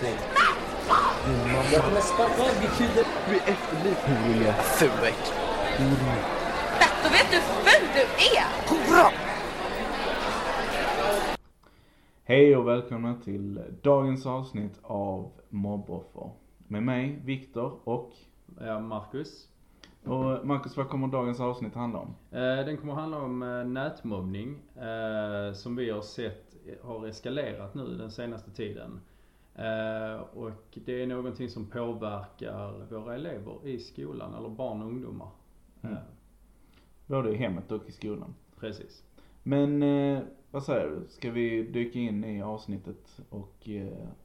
[0.00, 0.16] dig.
[1.26, 1.64] Din mamma.
[1.72, 3.06] Jag kommer sparka av ditt huvud.
[3.28, 4.52] Du är efterlyst Julia.
[4.52, 5.22] Fuek.
[7.02, 8.00] Då vet du hur ful du
[8.38, 9.12] är!
[12.24, 16.30] Hej och välkomna till dagens avsnitt av Mobboffer.
[16.68, 18.12] Med mig, Viktor och...
[18.60, 19.48] Ja, Marcus.
[20.04, 22.14] Och Marcus, vad kommer dagens avsnitt handla om?
[22.30, 26.44] Eh, Den kommer handla om eh, nätmobbning eh, som vi har sett
[26.82, 29.00] har eskalerat nu den senaste tiden.
[29.54, 35.28] Eh, Och det är någonting som påverkar våra elever i skolan, eller barn och ungdomar.
[35.82, 35.96] Mm.
[35.96, 36.02] Eh,
[37.06, 38.34] Både i hemmet och i skolan.
[38.60, 39.04] Precis.
[39.42, 41.06] Men eh, vad säger du?
[41.08, 43.68] Ska vi dyka in i avsnittet och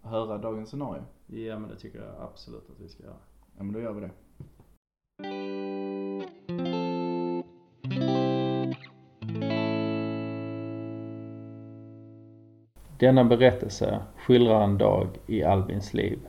[0.01, 1.03] höra dagens scenario?
[1.25, 3.17] Ja men det tycker jag absolut att vi ska göra.
[3.57, 4.11] Ja men då gör vi det.
[12.97, 16.19] Denna berättelse skildrar en dag i Albins liv.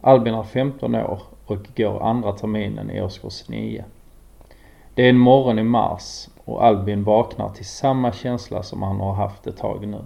[0.00, 3.84] Albin är 15 år och går andra terminen i årskurs 9.
[4.94, 9.14] Det är en morgon i mars och Albin vaknar till samma känsla som han har
[9.14, 10.04] haft ett tag nu.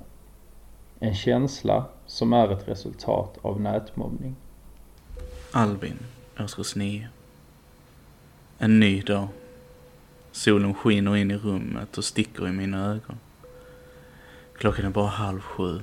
[0.99, 4.37] En känsla som är ett resultat av nätmobbning.
[5.53, 5.99] Albin,
[6.41, 7.09] årskurs 9.
[8.59, 9.29] En ny dag.
[10.33, 13.19] Solen skiner in i rummet och sticker i mina ögon.
[14.59, 15.81] Klockan är bara halv sju.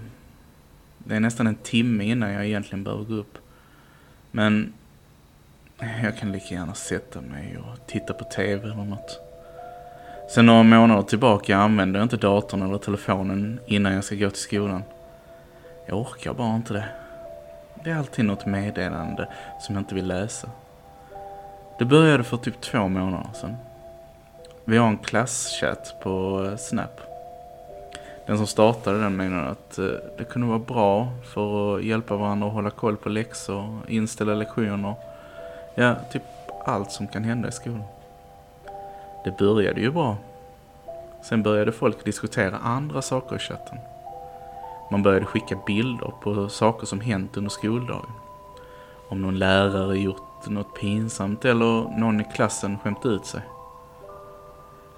[0.97, 3.37] Det är nästan en timme innan jag egentligen behöver gå upp.
[4.31, 4.73] Men
[6.03, 9.19] jag kan lika gärna sätta mig och titta på TV eller något.
[10.29, 14.41] Sen några månader tillbaka använder jag inte datorn eller telefonen innan jag ska gå till
[14.41, 14.83] skolan.
[15.87, 16.85] Jag orkar bara inte det.
[17.83, 19.27] Det är alltid något meddelande
[19.59, 20.49] som jag inte vill läsa.
[21.79, 23.55] Det började för typ två månader sedan.
[24.65, 27.08] Vi har en klasschatt på Snap.
[28.29, 29.85] Den som startade den menade att eh,
[30.17, 34.93] det kunde vara bra för att hjälpa varandra att hålla koll på läxor, inställa lektioner.
[35.75, 36.23] Ja, typ
[36.65, 37.83] allt som kan hända i skolan.
[39.23, 40.17] Det började ju bra.
[41.23, 43.77] Sen började folk diskutera andra saker i chatten.
[44.91, 48.11] Man började skicka bilder på saker som hänt under skoldagen.
[49.09, 53.41] Om någon lärare gjort något pinsamt eller någon i klassen skämt ut sig.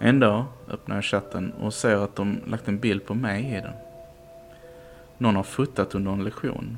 [0.03, 3.61] En dag öppnar jag chatten och ser att de lagt en bild på mig i
[3.61, 3.73] den.
[5.17, 6.77] Någon har fotat under en lektion.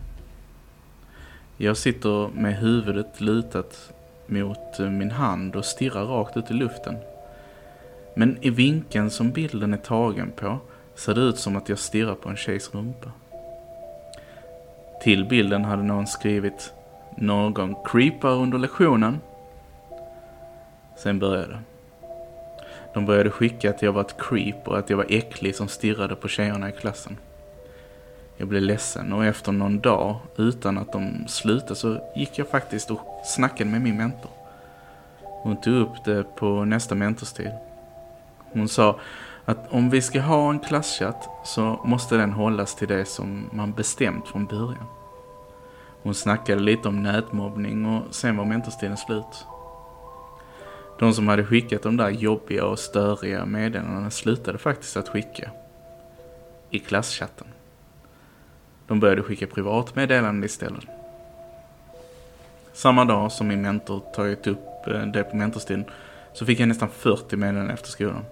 [1.58, 3.94] Jag sitter med huvudet lutat
[4.28, 6.98] mot eh, min hand och stirrar rakt ut i luften.
[8.16, 10.58] Men i vinkeln som bilden är tagen på
[10.96, 13.12] ser det ut som att jag stirrar på en tjejs rumpa.
[15.04, 16.74] Till bilden hade någon skrivit
[17.18, 19.20] någon creepar under lektionen.
[20.98, 21.73] Sen började det.
[22.94, 26.16] De började skicka att jag var ett creep och att jag var äcklig som stirrade
[26.16, 27.18] på tjejerna i klassen.
[28.38, 32.92] Jag blev ledsen och efter någon dag utan att de slutade så gick jag faktiskt
[32.92, 34.32] och snackade med min mentor.
[35.22, 37.52] Hon tog upp det på nästa mentorstid.
[38.54, 39.00] Hon sa
[39.46, 43.72] att om vi ska ha en klasschatt så måste den hållas till det som man
[43.72, 44.86] bestämt från början.
[46.04, 49.46] Hon snackade lite om nätmobbning och sen var mentorstiden slut.
[51.04, 55.52] De som hade skickat de där jobbiga och störiga meddelandena slutade faktiskt att skicka.
[56.70, 57.48] I klasschatten.
[58.88, 60.86] De började skicka privatmeddelanden istället.
[62.74, 65.86] Samma dag som min mentor tagit upp eh, det på mentorstiden
[66.34, 68.26] så fick jag nästan 40 meddelanden efter skolan.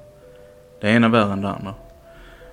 [0.82, 1.76] Det ena värre än det andra.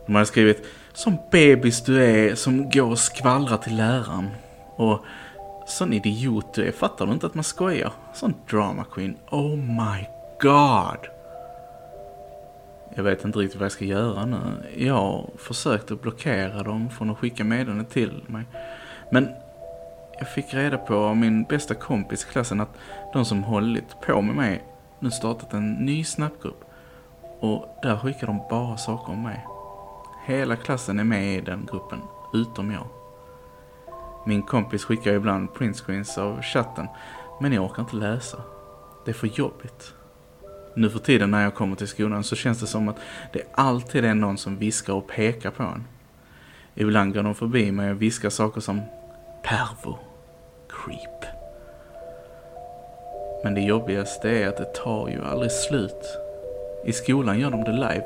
[0.07, 4.29] De hade skrivit Som bebis du är som går och skvallrar till läraren.
[4.77, 5.05] Och
[5.69, 7.93] Sån idiot du är, fattar du inte att man skojar?
[8.15, 10.07] Sån drama queen, oh my
[10.41, 11.09] god.
[12.95, 14.39] Jag vet inte riktigt vad jag ska göra nu.
[14.77, 18.45] Jag har försökt att blockera dem från att skicka meddelanden till mig.
[19.11, 19.29] Men
[20.19, 22.79] jag fick reda på av min bästa kompis i klassen att
[23.13, 24.65] de som hållit på med mig
[24.99, 26.65] nu startat en ny snapgrupp.
[27.41, 29.47] Och där skickar de bara saker om mig.
[30.27, 32.01] Hela klassen är med i den gruppen,
[32.35, 32.98] utom jag.
[34.29, 36.87] Min kompis skickar ibland printscreens av chatten,
[37.41, 38.39] men jag orkar inte läsa.
[39.05, 39.95] Det är för jobbigt.
[40.75, 42.97] Nu för tiden när jag kommer till skolan så känns det som att
[43.33, 45.85] det alltid är någon som viskar och pekar på en.
[46.75, 48.81] Ibland går de förbi mig och viskar saker som
[49.43, 49.99] pervo,
[50.69, 51.25] creep.
[53.45, 56.19] Men det jobbigaste är att det tar ju aldrig slut.
[56.85, 58.05] I skolan gör de det live,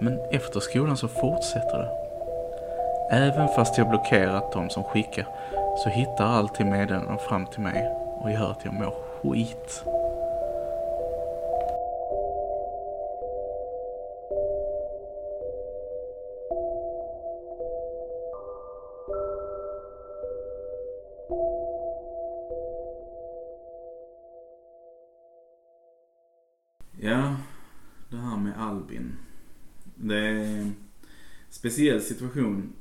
[0.00, 2.02] men efter skolan så fortsätter det.
[3.10, 5.26] Även fast jag blockerat de som skickar
[5.76, 7.90] så hittar alltid meddelanden fram till mig
[8.20, 9.84] och gör att jag mår skit.
[27.00, 27.36] Ja,
[28.10, 29.16] det här med Albin.
[29.94, 30.74] Det är en
[31.50, 32.72] speciell situation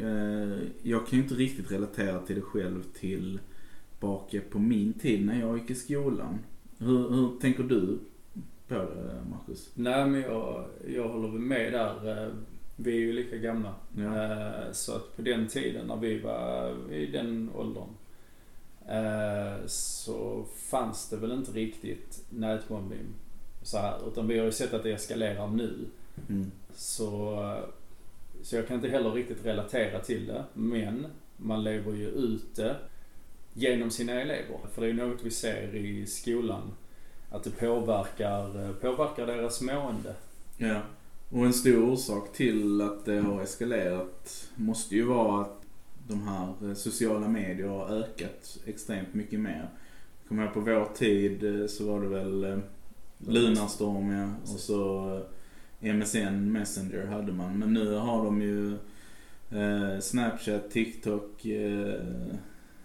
[0.00, 5.40] Eh, jag kan ju inte riktigt relatera till det själv tillbaka på min tid när
[5.40, 6.38] jag gick i skolan.
[6.78, 7.98] Hur, hur tänker du
[8.68, 9.70] på det, Marcus?
[9.74, 12.22] Nej men jag, jag håller väl med där.
[12.26, 12.32] Eh,
[12.76, 13.74] Vi är ju lika gamla.
[13.96, 14.22] Ja.
[14.24, 17.88] Eh, Så att på den tiden när vi var i den åldern
[19.66, 22.98] så fanns det väl inte riktigt nätmobbning
[23.62, 24.08] så här.
[24.08, 25.74] Utan vi har ju sett att det eskalerar nu.
[26.28, 26.50] Mm.
[26.74, 27.36] Så,
[28.42, 30.44] så jag kan inte heller riktigt relatera till det.
[30.54, 31.06] Men
[31.36, 32.76] man lever ju ute
[33.52, 34.58] genom sina elever.
[34.74, 36.72] För det är ju något vi ser i skolan.
[37.30, 40.14] Att det påverkar, eh, påverkar deras mående.
[40.56, 40.80] Ja.
[41.30, 45.62] Och en stor orsak till att det har eskalerat måste ju vara att
[46.08, 49.68] de här eh, sociala medier har ökat extremt mycket mer.
[50.28, 52.62] Kommer jag på vår tid eh, så var det väl
[53.18, 55.20] Lunarstorm ja, och så
[55.82, 57.58] MSN Messenger hade man.
[57.58, 58.72] Men nu har de ju
[59.50, 61.94] eh, Snapchat, TikTok, eh,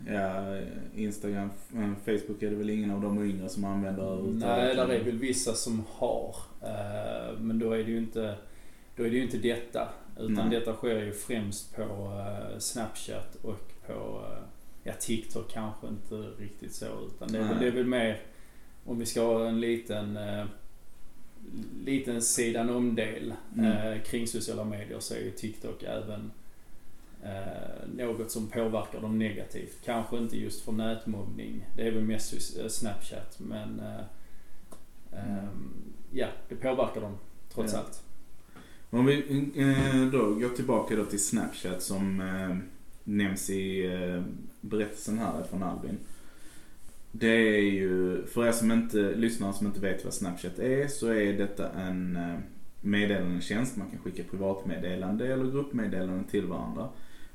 [0.07, 0.57] ja,
[0.95, 4.57] Instagram, eh, Facebook är det väl ingen av de yngre som använder överhuvudtaget.
[4.57, 6.35] Nej, där är väl vissa som har.
[6.61, 8.35] Eh, Men då är det ju inte,
[8.95, 9.89] då är det ju inte detta.
[10.19, 10.59] Utan Nej.
[10.59, 14.43] detta sker ju främst på eh, Snapchat och på eh,
[14.83, 16.85] ja, TikTok kanske inte riktigt så.
[16.85, 18.21] Utan det är, väl, det är väl mer
[18.85, 20.19] om vi ska ha en liten
[21.85, 23.65] liten sidan om-del Mm.
[23.93, 26.31] eh, kring sociala medier så är ju TikTok även
[27.23, 29.77] eh, något som påverkar dem negativt.
[29.85, 31.65] Kanske inte just för nätmobbning.
[31.75, 33.81] Det är väl mest eh, Snapchat men
[35.13, 37.17] ehm, ja, det påverkar dem
[37.53, 37.79] trots Ja.
[37.79, 38.03] allt.
[38.89, 39.21] Om vi
[40.11, 42.17] då går tillbaka då till Snapchat som
[43.03, 43.89] nämns i
[44.61, 45.97] berättelsen här från Albin.
[47.19, 51.07] Det är ju, för er som inte, lyssnare som inte vet vad Snapchat är, så
[51.07, 52.39] är detta en eh,
[52.81, 53.77] meddelandetjänst.
[53.77, 56.89] Man kan skicka privatmeddelande eller gruppmeddelanden till varandra.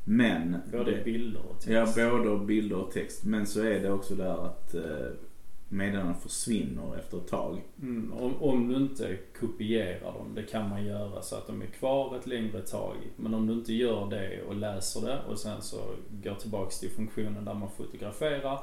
[0.05, 0.57] Men...
[0.73, 1.97] Både det- bilder och text.
[1.97, 3.25] Ja, både bilder och text.
[3.25, 4.83] Men så är det också där att eh,
[5.69, 7.63] meddelanden försvinner efter ett tag.
[7.83, 11.67] Mm, om, om du inte kopierar dem, det kan man göra så att de är
[11.67, 12.97] kvar ett längre tag.
[13.17, 15.77] Men om du inte gör det och läser det och sen så
[16.23, 18.59] går tillbaks till funktionen där man fotograferar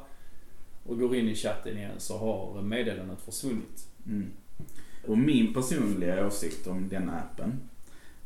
[0.83, 3.87] och går in i chatten igen så har meddelandet försvunnit.
[4.05, 4.31] Mm.
[5.07, 7.59] Och min personliga åsikt om den appen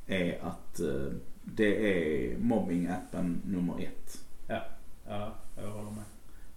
[0.08, 1.12] är att eh,
[1.44, 4.26] det är mobbing-appen nummer ett.
[5.08, 6.04] Ja, jag håller med.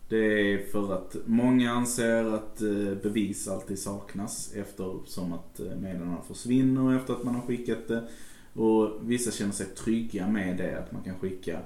[0.08, 6.22] Det är för att många anser att eh, bevis alltid saknas eftersom att eh, meddelandena
[6.22, 8.08] försvinner efter att man har skickat det.
[8.52, 11.60] Och vissa känner sig trygga med det, att man kan skicka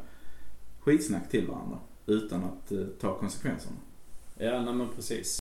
[0.81, 3.77] skitsnack till varandra utan att ta konsekvenserna.
[4.43, 5.39] Ja, nej men precis.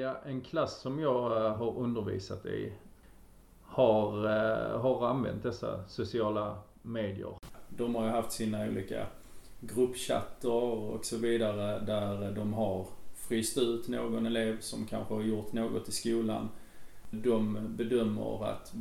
[0.00, 2.72] Ja, en klass som jag eh, har undervisat i
[3.62, 7.34] har, eh, har använt dessa sociala medier.
[7.68, 9.06] De har ju haft sina olika
[9.60, 15.52] gruppchatter och så vidare där de har fryst ut någon elev som kanske har gjort
[15.52, 16.48] något i skolan.
[17.10, 18.74] De bedömer att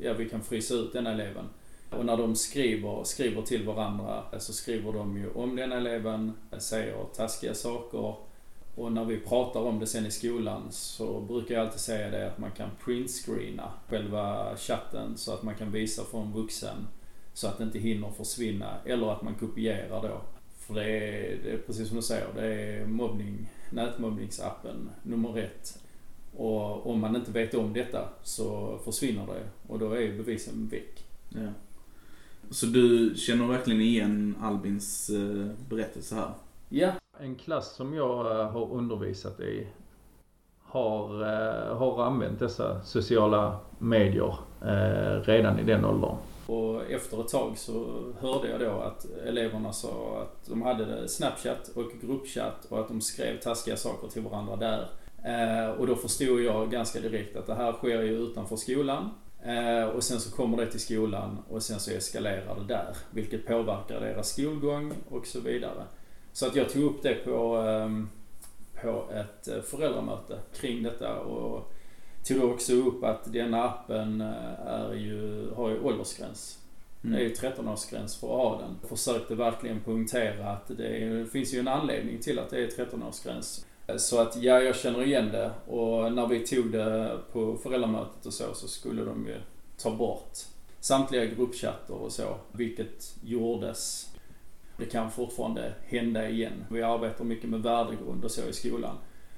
[0.00, 1.44] ja, vi kan frysa ut den eleven.
[1.90, 7.04] Och när de skriver, skriver till varandra så skriver de ju om den eleven, säger
[7.14, 8.31] taskiga saker.
[8.74, 12.26] Och när vi pratar om det sen i skolan så brukar jag alltid säga det
[12.26, 16.86] att man kan printscreena själva chatten så att man kan visa för en vuxen
[17.34, 18.78] så att det inte hinner försvinna.
[18.84, 20.20] Eller att man kopierar då.
[20.58, 25.78] För det är, det är precis som du säger, det är mobbning, nätmobbningsappen nummer ett.
[26.36, 31.04] Och om man inte vet om detta så försvinner det och då är bevisen väck.
[31.28, 31.48] Ja.
[32.50, 36.30] Så du känner verkligen igen Albins eh, berättelse här?
[36.68, 39.66] Ja, en klass som jag eh, har undervisat i
[40.58, 46.16] har, eh, har använt dessa sociala medier eh, redan i den åldern.
[46.46, 51.68] Och efter ett tag så hörde jag då att eleverna sa att de hade Snapchat
[51.68, 54.88] och gruppchatt och att de skrev taskiga saker till varandra där.
[55.78, 59.10] Och då förstod jag ganska direkt att det här sker ju utanför skolan.
[59.94, 62.96] Och sen så kommer det till skolan och sen så eskalerar det där.
[63.10, 65.84] Vilket påverkar deras skolgång och så vidare.
[66.32, 68.08] Så att jag tog upp det på, ehm,
[68.82, 71.72] på ett eh, föräldramöte kring detta och
[72.24, 76.58] tog också upp att denna appen eh, är ju, har ju åldersgräns.
[77.02, 78.88] Det är ju 13-årsgräns för att ha den.
[78.88, 82.68] Försökte verkligen poängtera att det, är, det finns ju en anledning till att det är
[82.68, 83.64] 13-årsgräns.
[83.96, 88.34] Så att ja, jag känner igen det och när vi tog det på föräldramötet och
[88.34, 89.36] så, så skulle de ju
[89.78, 90.38] ta bort
[90.80, 94.12] samtliga gruppchatter och så, vilket gjordes.
[94.76, 96.64] Det kan fortfarande hända igen.
[96.70, 98.96] Vi arbetar mycket med värdegrund och så i skolan.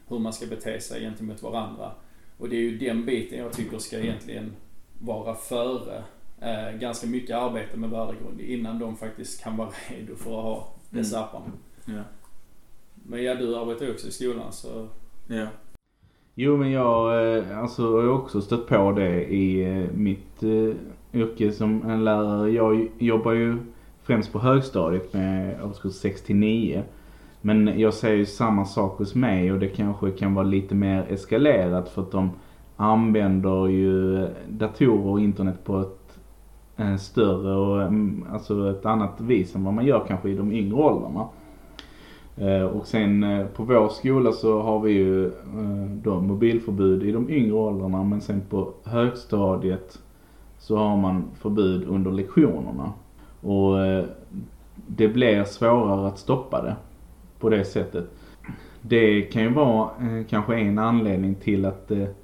[0.08, 1.90] Hur man ska bete sig gentemot varandra.
[2.38, 4.52] Och det är ju den biten jag tycker ska egentligen
[5.00, 6.02] vara före
[6.40, 10.68] eh, ganska mycket arbete med värdegrund innan de faktiskt kan vara redo för att ha
[10.90, 11.28] dessa Mm.
[11.28, 11.52] apparna.
[11.84, 12.02] Ja.
[12.94, 14.88] Men ja, du arbetar ju också i skolan så
[15.28, 15.46] Ja.
[16.34, 20.76] Jo men jag eh, alltså, har också stött på det i eh, mitt eh,
[21.20, 22.50] yrke som en lärare.
[22.50, 23.56] Jag jobbar ju
[24.04, 26.82] främst på högstadiet med årskurs 6 till 9.
[27.40, 31.06] Men jag ser ju samma sak hos mig och det kanske kan vara lite mer
[31.08, 32.30] eskalerat för att de
[32.76, 36.18] använder ju datorer och internet på ett
[36.76, 40.52] eh, större och mm, alltså ett annat vis än vad man gör kanske i de
[40.52, 41.28] yngre åldrarna.
[42.36, 47.12] Eh, Och sen eh, på vår skola så har vi ju eh, då mobilförbud i
[47.12, 49.98] de yngre åldrarna men sen på högstadiet
[50.58, 52.92] så har man förbud under lektionerna.
[53.44, 54.04] Och eh,
[54.86, 56.76] det blir svårare att stoppa det
[57.38, 58.04] på det sättet.
[58.80, 62.14] Det kan ju vara eh, kanske en anledning till att det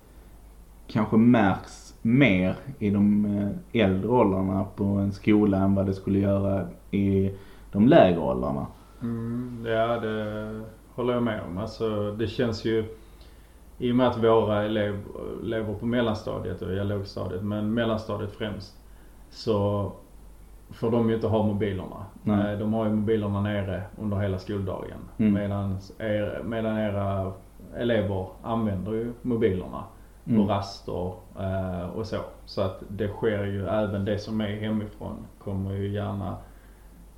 [0.87, 3.27] kanske märks mer i de
[3.73, 7.31] äldre åldrarna på en skola än vad det skulle göra i
[7.73, 8.67] de lägre åldrarna.
[9.03, 10.61] Mm, ja, det
[10.95, 11.59] håller jag med om.
[11.59, 12.85] Alltså, det känns ju
[13.79, 15.01] i och med att våra elever
[15.43, 18.77] lever på mellanstadiet och i lågstadiet, men mellanstadiet främst,
[19.31, 19.93] så
[20.73, 22.07] får de ju inte ha mobilerna.
[22.23, 22.53] Nej.
[22.53, 24.99] Eh, De har ju mobilerna nere under hela skoldagen.
[25.19, 25.33] Mm.
[25.35, 27.33] Medan, er, medan era
[27.77, 29.85] elever använder ju mobilerna
[30.27, 30.47] Mm.
[30.47, 32.17] på raster eh, och så.
[32.45, 36.37] Så att det sker ju även det som är hemifrån kommer ju gärna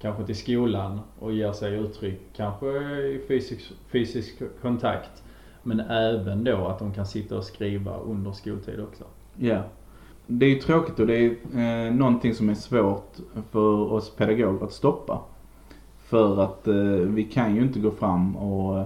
[0.01, 5.23] kanske till skolan och ger sig uttryck kanske i fysisk, fysisk kontakt.
[5.63, 9.05] Men även då att de kan sitta och skriva under skoltid också.
[9.37, 9.63] Ja.
[10.39, 11.31] Det är ju tråkigt och det är
[11.87, 13.17] eh, någonting som är svårt
[13.51, 15.21] för oss pedagoger att stoppa.
[16.03, 16.75] För att eh,
[17.07, 18.85] vi kan ju inte gå fram och eh,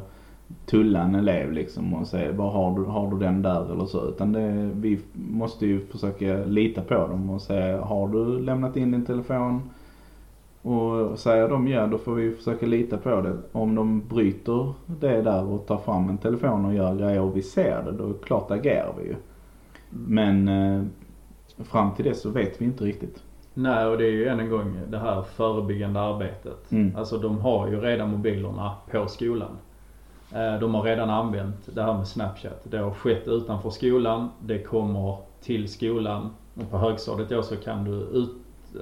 [0.66, 4.08] tulla en elev liksom och säga vad har du, har du den där eller så.
[4.08, 8.90] Utan det, vi måste ju försöka lita på dem och säga har du lämnat in
[8.90, 9.62] din telefon?
[10.62, 13.36] Och säger de ja då får vi försöka lita på det.
[13.52, 17.42] Om de bryter det där och tar fram en telefon och gör grejer och vi
[17.42, 19.14] ser det då klart agerar vi ju.
[19.90, 20.82] Men eh,
[21.64, 23.22] fram till det så vet vi inte riktigt.
[23.54, 26.72] Nej och det är ju än en gång det här förebyggande arbetet.
[26.72, 26.96] Mm.
[26.96, 29.50] Alltså de har ju redan mobilerna på skolan.
[30.32, 32.60] Eh, De har redan använt det här med Snapchat.
[32.64, 34.28] Det har skett utanför skolan.
[34.40, 36.30] Det kommer till skolan.
[36.54, 38.30] Och på högstadiet då så kan du ut,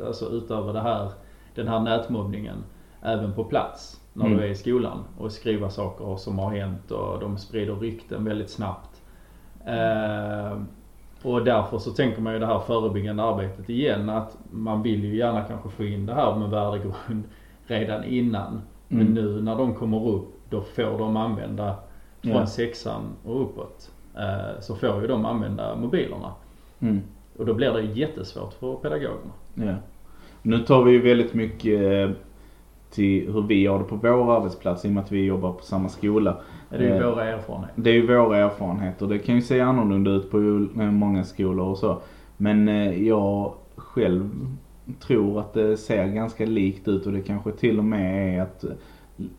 [0.06, 1.08] alltså utöva det här,
[1.54, 2.56] den här nätmobbningen
[3.02, 4.38] även på plats när Mm.
[4.38, 8.50] du är i skolan och skriva saker som har hänt och de sprider rykten väldigt
[8.50, 9.02] snabbt.
[9.66, 10.58] Eh,
[11.24, 15.16] och därför så tänker man ju det här förebyggande arbetet igen att man vill ju
[15.16, 17.24] gärna kanske få in det här med värdegrund
[17.66, 18.60] redan innan.
[18.88, 19.14] Men Mm.
[19.14, 21.74] nu när de kommer upp då får de använda
[22.22, 22.46] från Ja.
[22.46, 23.90] sexan och uppåt.
[24.16, 26.32] Eh, så får ju de använda mobilerna.
[26.80, 27.02] Mm.
[27.38, 29.32] Och då blir det jättesvårt för pedagogerna.
[29.54, 29.74] Ja.
[30.42, 32.16] Nu tar vi ju väldigt mycket eh,
[32.94, 35.62] till hur vi gör det på vår arbetsplats i och med att vi jobbar på
[35.62, 36.36] samma skola.
[36.70, 37.82] Det är ju Eh, våra erfarenheter.
[37.82, 39.06] Det är ju våra erfarenheter.
[39.06, 41.98] Det kan ju se annorlunda ut på eh, många skolor och så.
[42.36, 44.30] Men eh, jag själv
[45.00, 48.64] tror att det ser ganska likt ut och det kanske till och med är att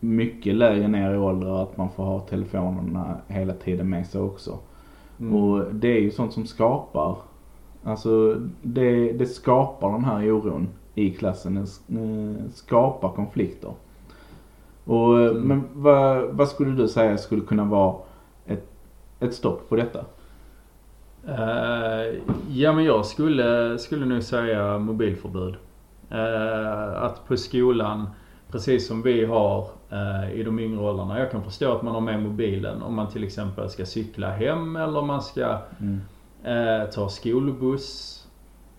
[0.00, 4.58] mycket lägre ner i ålder att man får ha telefonerna hela tiden med sig också.
[5.20, 5.34] Mm.
[5.34, 7.16] Och det är ju sånt som skapar,
[7.84, 11.56] alltså det, det skapar den här oron i klassen.
[11.56, 13.70] Eh, skapar konflikter.
[14.84, 15.42] Och, eh, Mm.
[15.42, 17.96] Men vad, vad skulle du säga skulle kunna vara
[18.46, 18.66] ett,
[19.20, 20.04] ett stopp på detta?
[21.28, 22.14] Eh,
[22.48, 25.54] ja men jag skulle, skulle nog säga mobilförbud.
[26.10, 28.08] Eh, att på skolan,
[28.50, 31.18] precis som vi har eh, i de yngre åldrarna.
[31.18, 34.76] Jag kan förstå att man har med mobilen om man till exempel ska cykla hem
[34.76, 36.00] eller man ska Mm.
[36.94, 38.15] ta skolbuss.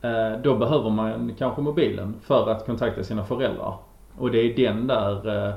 [0.01, 3.75] Eh, då behöver man kanske mobilen för att kontakta sina föräldrar.
[4.17, 5.55] Och det är den där eh,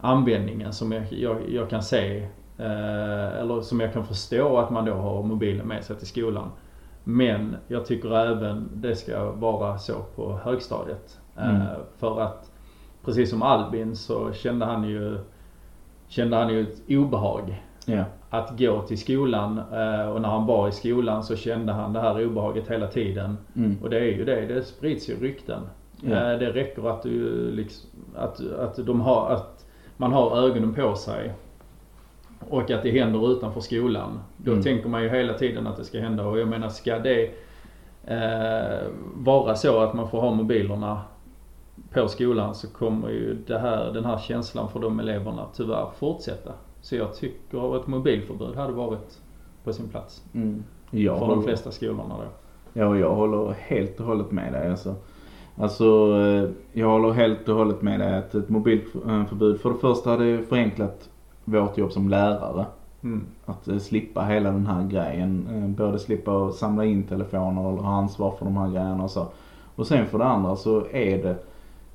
[0.00, 2.16] användningen som jag, jag, jag kan se,
[2.58, 6.50] eh, eller som jag kan förstå att man då har mobilen med sig till skolan.
[7.04, 11.20] Men jag tycker även det ska vara så på högstadiet.
[11.36, 11.66] Mm.
[11.98, 12.50] För att
[13.04, 15.18] precis som Albin så kände han ju,
[16.08, 18.04] kände han ju ett obehag Ja.
[18.38, 22.00] Att gå till skolan eh, och när han var i skolan så kände han det
[22.00, 23.36] här obehaget hela tiden.
[23.56, 23.76] Mm.
[23.82, 25.60] Och det är ju det, det sprids ju rykten.
[26.02, 29.64] Eh, Det räcker att du liksom, att, att de har, att
[29.96, 31.32] man har ögonen på sig.
[32.50, 34.20] Och att det händer utanför skolan.
[34.36, 34.62] Då Mm.
[34.62, 37.30] tänker man ju hela tiden att det ska hända och jag menar ska det
[38.04, 41.00] eh, vara så att man får ha mobilerna
[41.92, 46.52] på skolan så kommer ju det här, den här känslan för de eleverna tyvärr fortsätta.
[46.84, 49.20] Så jag tycker att ett mobilförbud hade varit
[49.64, 50.24] på sin plats.
[50.34, 50.64] Mm.
[50.90, 52.24] Jag, För de håller, flesta skolorna då.
[52.72, 54.94] Ja, jag håller helt och hållet med dig alltså.
[55.56, 55.84] Alltså,
[56.20, 60.42] eh, jag håller helt och hållet med dig att ett mobilförbud för det första hade
[60.42, 61.10] förenklat
[61.44, 62.66] vårt jobb som lärare.
[63.02, 63.26] Mm.
[63.44, 65.48] Att eh, slippa hela den här grejen.
[65.50, 69.26] Eh, Både slippa samla in telefoner eller ha ansvar för de här grejerna och så.
[69.74, 71.36] Och sen för det andra så är det,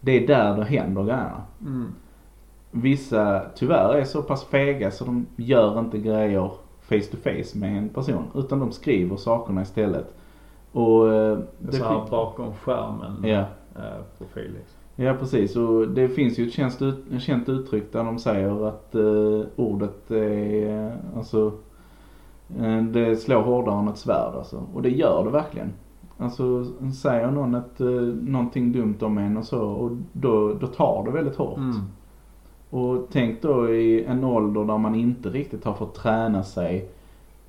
[0.01, 1.41] det är där det händer grejerna.
[1.61, 1.93] Mm.
[2.71, 7.77] Vissa tyvärr är så pass fega så de gör inte grejer face to face med
[7.77, 8.23] en person.
[8.35, 10.13] Utan de skriver sakerna istället.
[10.71, 13.39] Och eh, Det så här bakom skärmen Ja.
[13.75, 14.75] eh, profil liksom.
[14.95, 18.95] Ja precis och det finns ju ett känt, ut, känt uttryck där de säger att
[18.95, 21.51] eh, ordet är eh, alltså
[22.59, 24.63] eh, det slår hårdare än ett svärd alltså.
[24.73, 25.73] Och det gör det verkligen.
[26.17, 26.65] Alltså
[27.01, 27.87] säger någon ett, eh,
[28.21, 31.57] någonting dumt om en och så och då, då tar det väldigt hårt.
[31.57, 31.75] Mm.
[32.69, 36.89] Och tänk då i en ålder där man inte riktigt har fått träna sig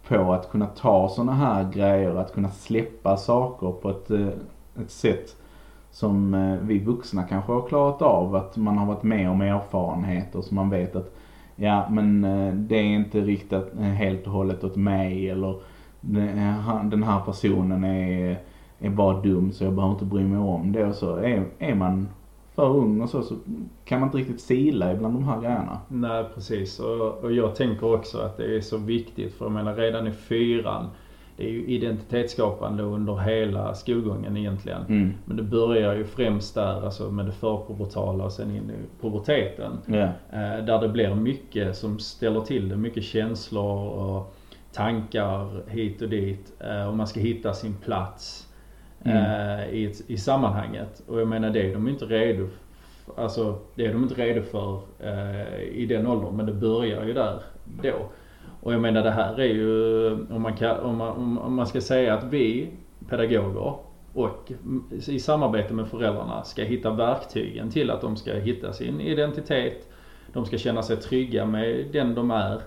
[0.09, 4.29] på att kunna ta sådana här grejer, att kunna släppa saker på ett, eh,
[4.83, 5.37] ett sätt
[5.91, 8.37] som eh, vi vuxna kanske har klarat av.
[8.37, 11.15] Att man har varit med om erfarenheter så man vet att
[11.57, 15.55] ja men eh, det är inte riktat helt och hållet åt mig eller
[16.91, 18.39] den här personen är,
[18.79, 21.17] är bara dum så jag behöver inte bry mig om det och så.
[21.17, 22.09] Är, är man
[22.55, 23.35] för ung och så, så
[23.85, 25.81] kan man inte riktigt sila ibland de här grejerna.
[25.89, 29.75] Nej precis och, och jag tänker också att det är så viktigt för jag menar
[29.75, 30.87] redan i fyran
[31.41, 34.83] det är ju identitetsskapande under hela skolgången egentligen.
[34.89, 35.13] Mm.
[35.25, 39.73] Men det börjar ju främst där, alltså med det förpubertala och sen in i puberteten.
[40.33, 42.77] Eh, där det blir mycket som ställer till det.
[42.77, 44.35] Mycket känslor och
[44.73, 46.53] tankar hit och dit.
[46.61, 48.49] Eh, och man ska hitta sin plats
[49.05, 49.17] Mm.
[49.17, 51.03] eh, i, i sammanhanget.
[51.07, 52.49] Och jag menar det är de inte redo
[53.17, 56.37] Alltså det är de inte redo för eh, i den åldern.
[56.37, 57.43] Men det börjar ju där
[57.83, 58.07] då.
[58.63, 61.81] Och jag menar det här är ju, om man, kan, om man, om, man ska
[61.81, 62.71] säga att vi
[63.09, 63.75] pedagoger
[64.15, 64.53] och
[65.07, 69.89] i samarbete med föräldrarna ska hitta verktygen till att de ska hitta sin identitet.
[70.33, 72.61] De ska känna sig trygga med den de är.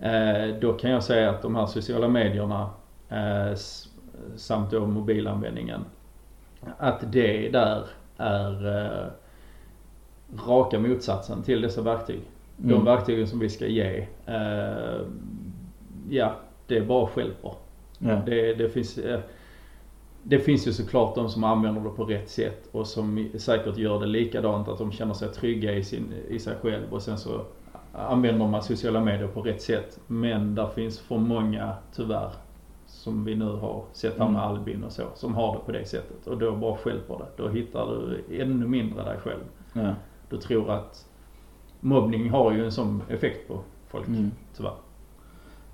[0.00, 2.70] Eh, då kan jag säga att de här sociala medierna
[3.08, 3.54] eh,
[4.36, 5.84] samt då mobilanvändningen.
[6.78, 7.84] Att det där
[8.16, 9.06] är eh,
[10.48, 12.20] raka motsatsen till dessa verktyg.
[12.56, 12.84] De Mm.
[12.84, 15.00] verktygen som vi ska ge, eh,
[16.10, 16.32] ja
[16.66, 17.52] det är bara stjälper.
[17.98, 18.22] Ja.
[18.26, 19.20] Det, det, finns, eh,
[20.22, 24.00] det finns ju såklart de som använder det på rätt sätt och som säkert gör
[24.00, 27.44] det likadant, att de känner sig trygga i, sin, i sig själv och sen så
[27.92, 30.00] använder man sociala medier på rätt sätt.
[30.06, 32.30] Men där finns för många, tyvärr,
[32.92, 34.48] som vi nu har sett här med Mm.
[34.56, 36.26] Albin och så, som har det på det sättet.
[36.26, 37.42] Och då bara stjälper det.
[37.42, 39.40] Då hittar du ännu mindre dig själv.
[39.72, 39.94] Ja.
[40.30, 41.08] Du tror att
[41.80, 44.30] mobbning har ju en sån effekt på folk, Mm.
[44.56, 44.74] tyvärr.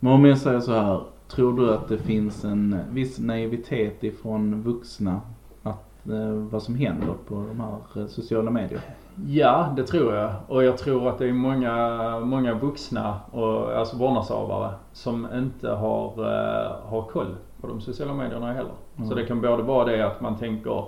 [0.00, 1.00] Men om jag säger så här.
[1.28, 5.20] Tror du att det finns en viss naivitet ifrån vuxna
[5.62, 8.80] att eh, vad som händer på de här eh, sociala medier?
[9.26, 10.30] Ja, det tror jag.
[10.48, 16.06] Och jag tror att det är många, många vuxna, och, alltså vårdnadshavare, som inte har,
[16.06, 18.72] eh, har koll på de sociala medierna heller.
[18.96, 19.08] Mm.
[19.08, 20.84] Så det kan både vara det att man tänker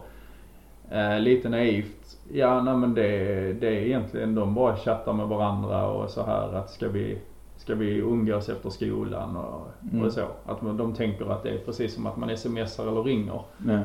[0.91, 3.13] eh, lite naivt, ja nej men det,
[3.53, 7.19] det är egentligen de bara chattar med varandra och så här att ska vi,
[7.57, 10.07] ska vi umgås efter skolan och, Mm.
[10.07, 10.25] och så.
[10.47, 13.41] Att man, de tänker att det är precis som att man smsar eller ringer.
[13.67, 13.79] Ja.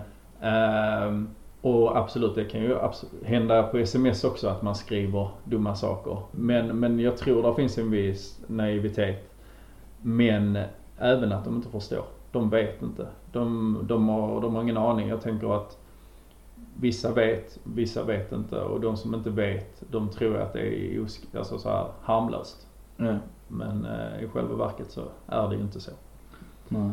[0.47, 1.29] Ehm,
[1.65, 2.77] och absolut, det kan ju
[3.23, 6.17] hända på sms också att man skriver dumma saker.
[6.31, 9.29] Men, men jag tror det finns en viss naivitet.
[10.01, 10.59] Men
[10.99, 12.03] även att de inte förstår.
[12.31, 13.07] De vet inte.
[13.31, 15.07] De, de, har, de har ingen aning.
[15.07, 15.77] Jag tänker att
[16.75, 18.61] vissa vet, vissa vet inte.
[18.61, 22.67] Och de som inte vet, de tror att det är osk- alltså så här harmlöst.
[22.97, 23.17] Ja.
[23.47, 25.91] Men eh, i själva verket så är det ju inte så.
[26.67, 26.91] Nej.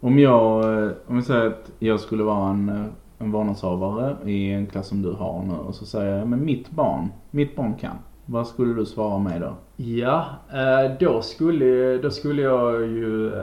[0.00, 2.84] Om jag, eh, om vi säger att jag skulle vara en, eh,
[3.18, 6.70] en vårdnadshavare i en klass som du har nu och så säger jag, men mitt
[6.70, 7.96] barn, mitt barn kan.
[8.26, 9.54] Vad skulle du svara mig då?
[9.76, 13.34] Ja, eh, då skulle, då skulle jag ju...
[13.34, 13.42] eh,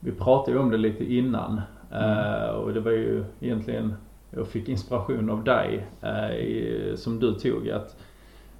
[0.00, 1.60] Vi pratade ju om det lite innan.
[1.92, 3.94] eh, Och det var ju egentligen...
[4.30, 5.86] Jag fick inspiration av dig
[6.96, 7.70] som du tog.
[7.70, 7.96] Att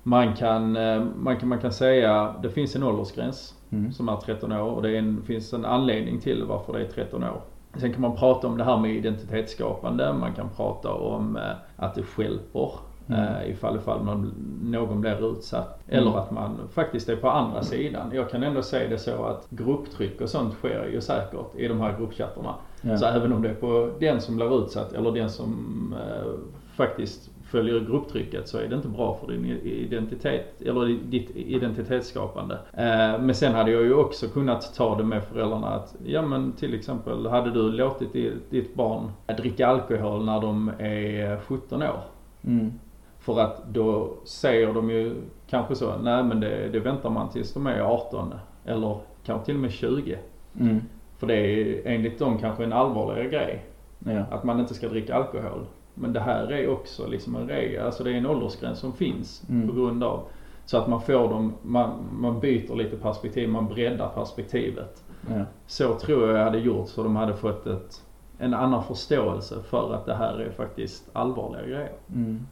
[0.02, 0.72] man kan,
[1.16, 3.92] man kan, man kan säga, det finns en åldersgräns Mm.
[3.92, 7.22] som är 13 år och det en, finns en anledning till varför det är 13
[7.24, 7.40] år.
[7.78, 11.42] Sen kan man prata om det här med identitetsskapande, man kan prata om eh,
[11.76, 12.70] att det stjälper
[13.10, 13.20] Mm.
[13.24, 15.80] eh, ifall, ifall man, någon blir utsatt.
[15.88, 15.98] Mm.
[16.00, 18.10] Eller att man faktiskt är på andra sidan.
[18.14, 21.80] Jag kan ändå säga det så att grupptryck och sånt sker ju säkert i de
[21.80, 22.54] här gruppchattarna.
[22.82, 22.96] Ja.
[22.96, 25.54] Så även om det är på den som blir utsatt eller den som
[25.98, 26.32] eh,
[26.78, 32.54] faktiskt följer grupptrycket så är det inte bra för din identitet, eller ditt identitetsskapande.
[32.72, 36.52] Eh, men sen hade jag ju också kunnat ta det med föräldrarna att, ja men
[36.52, 38.12] till exempel, hade du låtit
[38.50, 42.02] ditt barn dricka alkohol när de är 17 år?
[42.44, 42.72] Mm.
[43.18, 45.14] För att då säger de ju
[45.50, 49.54] kanske så, nej men det, det väntar man tills de är 18 eller kanske till
[49.54, 50.18] och med 20.
[50.60, 50.80] Mm.
[51.18, 53.64] För det är enligt dem kanske en allvarligare grej.
[53.98, 54.24] Ja.
[54.30, 55.66] Att man inte ska dricka alkohol.
[56.00, 59.42] Men det här är också liksom en regel, alltså det är en åldersgräns som finns
[59.48, 59.68] Mm.
[59.68, 60.22] på grund av.
[60.64, 65.02] Så att man får dem, man, man byter lite perspektiv, man breddar perspektivet.
[65.28, 65.44] Ja.
[65.66, 68.02] Så tror jag jag hade gjort så de hade fått ett,
[68.38, 71.92] en annan förståelse för att det här är faktiskt allvarliga grejer.
[72.14, 72.46] Mm.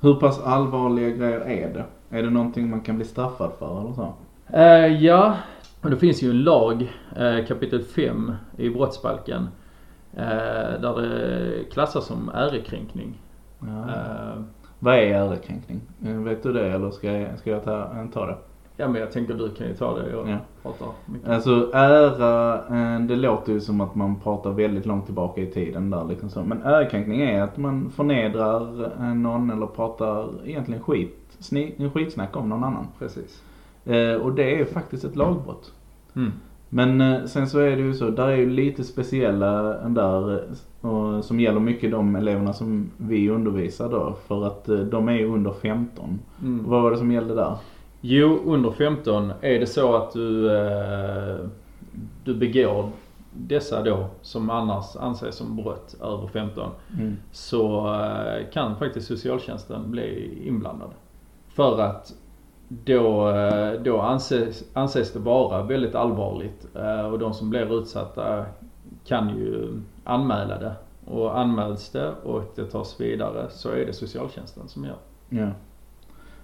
[0.00, 1.84] Hur pass allvarliga grejer är det?
[2.18, 4.12] Är det någonting man kan bli straffad för eller så?
[4.52, 5.36] Eh, ja,
[5.82, 9.48] det finns ju en lag, eh, kapitel 5 i brottsbalken,
[10.14, 13.20] där det klassas som ärekränkning.
[13.60, 13.66] Ja.
[13.66, 14.42] Eh,
[14.78, 15.80] Vad är ärekränkning?
[16.06, 18.36] Eh, Vet du det eller ska jag, ska jag ta, eh, ta det?
[18.78, 20.36] ja men jag tänker du kan ju ta det, jag Ja.
[20.62, 21.28] pratar mycket.
[21.28, 25.90] Alltså ära, eh, det låter ju som att man pratar väldigt långt tillbaka i tiden
[25.90, 26.42] där liksom så.
[26.44, 32.48] Men ärekränkning är att man förnedrar eh, någon eller pratar egentligen skit, sni, skitsnack om
[32.48, 32.86] någon annan.
[32.98, 33.42] Precis.
[33.84, 35.72] Eh, och det är faktiskt ett lagbrott.
[36.16, 36.32] Mm.
[36.68, 40.90] Men eh, sen så är det ju så, där är ju lite speciella där eh,
[40.90, 44.16] och, som gäller mycket de eleverna som vi undervisar då.
[44.26, 46.18] För att eh, de är under 15.
[46.42, 46.70] Mm.
[46.70, 47.56] Vad var det som gällde där?
[48.00, 50.50] Jo, under 15 är det så att du,
[52.24, 52.90] du begår
[53.32, 57.16] dessa då som annars anses som brott över 15 Mm.
[57.32, 57.94] så
[58.52, 60.90] kan faktiskt socialtjänsten bli inblandad.
[61.48, 62.12] För att
[62.68, 68.44] då, eh, då anses, anses det vara väldigt allvarligt eh, och de som blir utsatta
[69.04, 70.72] kan ju anmäla det.
[71.04, 74.96] Och anmäls det och det tas vidare så är det socialtjänsten som gör.
[75.28, 75.48] Ja.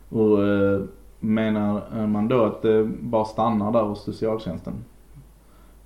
[0.09, 0.81] Och eh,
[1.21, 4.85] menar man då att det bara stannar där hos socialtjänsten?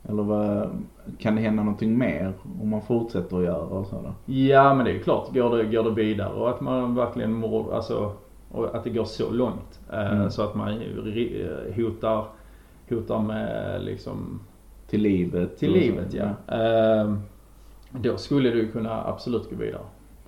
[0.09, 0.70] Eller vad,
[1.18, 4.33] kan det hända någonting mer om man fortsätter att göra och så då?
[4.33, 7.33] Ja men det är ju klart, går det, går det vidare och att man verkligen
[7.33, 8.12] mår, alltså,
[8.51, 9.81] och att det går så långt.
[9.93, 10.31] Eh, Mm.
[10.31, 12.25] Så att man ri- hotar,
[12.89, 14.41] hotar med liksom
[14.89, 15.59] Till livet?
[15.59, 15.75] till så.
[15.79, 16.55] livet ja.
[16.57, 17.15] Eh,
[17.91, 19.81] Då skulle du kunna absolut gå vidare.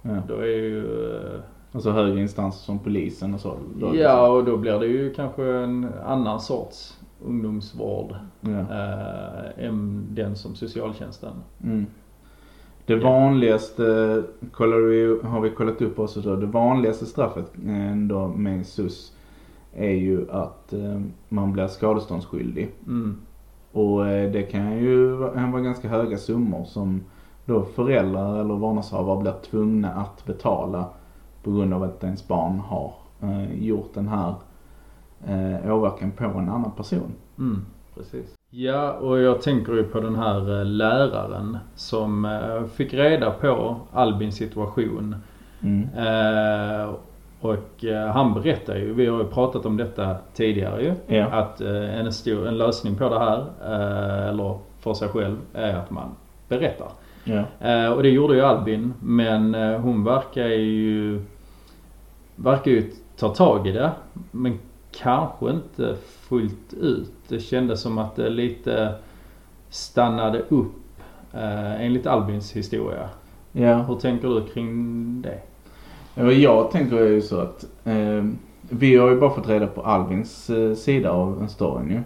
[0.02, 0.22] ja.
[0.28, 1.40] Då är ju, eh,
[1.72, 3.56] Alltså högre instanser som polisen och så?
[3.94, 8.50] Ja och då blir det ju kanske en annan sorts ungdomsvård ja.
[8.50, 11.32] eh, än den som socialtjänsten.
[11.64, 11.86] Mm.
[12.88, 14.22] Det vanligaste,
[14.52, 19.12] kollar vi, har vi kollat upp också då, det vanligaste straffet eh, då med SUS
[19.74, 22.70] är ju att eh, man blir skadeståndsskyldig.
[22.86, 23.16] Mm.
[23.72, 27.00] Och eh, det kan ju vara ganska höga summor som
[27.44, 30.88] då föräldrar eller vårdnadshavare blir tvungna att betala
[31.42, 32.94] på grund av att ens barn har
[33.54, 34.34] gjort den här
[35.26, 37.12] eh, åverkan på en annan person.
[37.38, 37.60] Mm,
[37.94, 38.37] precis.
[38.50, 43.76] Ja, och jag tänker ju på den här eh, läraren som eh, fick reda på
[43.92, 45.16] Albins situation.
[45.62, 45.88] Mm.
[45.96, 46.94] Eh,
[47.40, 51.26] och eh, han berättar ju, vi har ju pratat om detta tidigare ju, Ja.
[51.26, 55.90] att en, stor, en lösning på det här, eh, eller för sig själv, är att
[55.90, 56.08] man
[56.48, 56.88] berättar.
[57.24, 57.44] Ja.
[57.68, 61.20] Eh, och det gjorde ju Albin, men hon verkar ju,
[62.36, 63.90] verkar ju ta tag i det,
[64.30, 64.58] men
[65.02, 65.96] kanske inte
[66.28, 67.12] fullt ut.
[67.28, 68.94] Det kändes som att det lite
[69.70, 71.00] stannade upp
[71.32, 73.08] eh, enligt Albins historia.
[73.52, 73.82] ja.
[73.82, 75.40] Hur tänker du kring det?
[76.32, 78.24] Jag tänker ju så att eh,
[78.60, 82.00] vi har ju bara fått reda på Alvins eh, sida av storyn ju.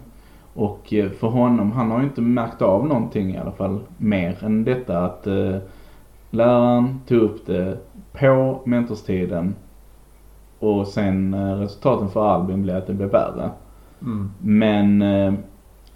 [0.55, 4.44] Och eh, för honom, han har ju inte märkt av någonting i alla fall mer
[4.44, 5.57] än detta att eh,
[6.31, 7.78] läraren tog upp det
[8.12, 9.55] på mentorstiden
[10.62, 13.51] och sen eh, resultaten för Albin blev att det blev värre.
[14.03, 14.31] Mm.
[14.38, 15.35] Men eh,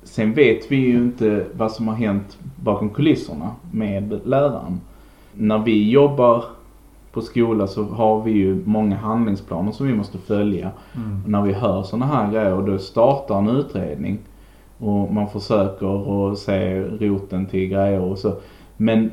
[0.02, 4.80] sen vet vi ju inte vad som har hänt bakom kulisserna med läraren.
[5.32, 6.44] När vi jobbar
[7.12, 10.70] på skola så har vi ju många handlingsplaner som vi måste följa.
[10.96, 11.22] Mm.
[11.26, 14.18] När vi hör sådana här grejer då startar en utredning.
[14.78, 18.32] Och man försöker att se roten till grejer och så.
[18.76, 19.10] Men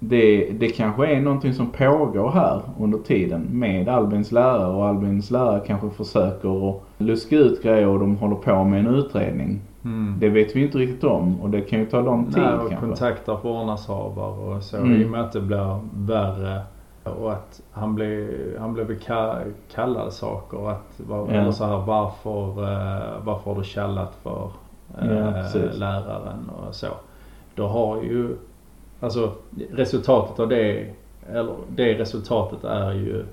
[0.00, 5.30] det, det kanske är någonting som pågår här under tiden med Albins lärare och Albins
[5.30, 9.60] lärare kanske försöker att luska ut grejer och de håller på med en utredning.
[9.84, 10.16] Mm.
[10.20, 12.68] Det vet vi inte riktigt om och det kan ju ta lång tid Nej, och
[12.68, 12.86] kanske.
[12.86, 15.00] kontaktar vårdnadshavare och så Mm.
[15.00, 16.60] i och med att det blir värre.
[17.04, 18.28] Och att han blev,
[18.60, 20.70] han blev ka- kallad saker.
[20.70, 21.26] Att, var, Ja.
[21.32, 24.48] Eller så här, varför, eh, varför har du kallat för
[25.00, 25.78] Ja, precis.
[25.78, 26.86] läraren och så.
[27.54, 28.36] Då har ju,
[29.00, 29.32] alltså
[29.70, 30.86] resultatet av det,
[31.32, 33.24] eller det resultatet är ju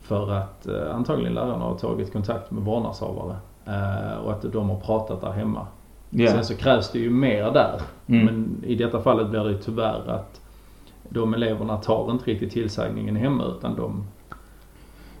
[0.00, 3.36] För att eh, antagligen lärarna har tagit kontakt med vårdnadshavare.
[3.66, 5.66] Eh, och att de har pratat där hemma.
[6.10, 6.30] Ja.
[6.30, 7.80] Sen så krävs det ju mer där.
[8.06, 8.24] Mm.
[8.24, 10.40] Men i detta fallet blir det ju tyvärr att
[11.08, 14.04] de eleverna tar inte riktigt tillsägningen hemma utan de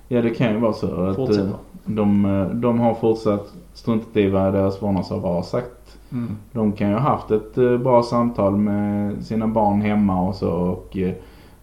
[0.08, 1.52] Ja det kan ju vara så att eh, fortsätter.
[1.84, 5.98] de, eh, de har fortsatt struntat i vad deras vårdnadshavare har sagt.
[6.12, 6.36] Mm.
[6.52, 10.50] De kan ju ha haft ett eh, bra samtal med sina barn hemma och så
[10.50, 11.14] och eh,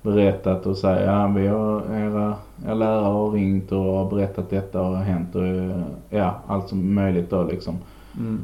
[0.02, 4.82] berättat och säga ja vi har era, era lärare har ringt och har berättat detta
[4.82, 7.76] och har hänt och eh, ja allt som möjligt då liksom.
[8.20, 8.40] Mm.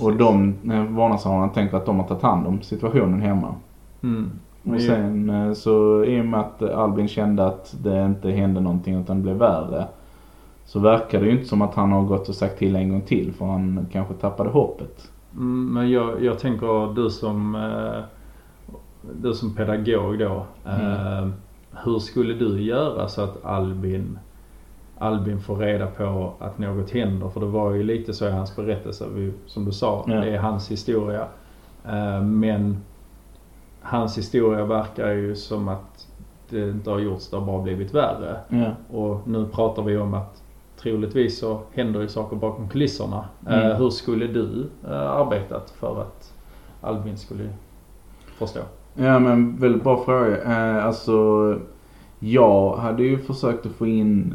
[0.00, 0.54] Och de
[0.90, 3.54] vårdnadshavarna tänker att de har tagit hand om situationen hemma.
[4.02, 4.30] Mm.
[4.62, 9.16] Och sen så i och med att Albin kände att det inte hände någonting utan
[9.16, 9.86] det blev värre.
[10.72, 13.00] Så verkar det ju inte som att han har gått och sagt till en gång
[13.00, 15.10] till för han kanske tappade hoppet.
[15.34, 18.04] Mm, Men jag, jag tänker du som, eh,
[19.22, 20.46] du som pedagog då.
[20.66, 21.28] Eh,
[21.84, 24.18] Hur skulle du göra så att Albin,
[24.98, 27.28] Albin får reda på att något händer?
[27.28, 29.04] För det var ju lite så i hans berättelse.
[29.46, 30.14] Som du sa, Ja.
[30.14, 31.26] det är hans historia.
[31.86, 32.76] Eh, men
[33.80, 36.08] hans historia verkar ju som att
[36.50, 38.36] det inte har gjorts, det har bara blivit värre.
[38.48, 38.96] Ja.
[38.98, 40.41] Och nu pratar vi om att
[40.82, 43.24] troligtvis så händer ju saker bakom kulisserna.
[43.46, 43.70] Mm.
[43.70, 46.32] Eh, hur skulle du eh, arbetat för att
[46.80, 47.48] Albin skulle
[48.38, 48.60] förstå?
[48.94, 50.42] Ja men väldigt bra fråga.
[50.42, 51.58] Eh, alltså
[52.18, 54.34] jag hade ju försökt att få in